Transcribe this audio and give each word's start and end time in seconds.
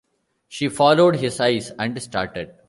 She 0.47 0.67
followed 0.67 1.17
his 1.17 1.39
eyes, 1.39 1.69
and 1.77 2.01
started. 2.01 2.55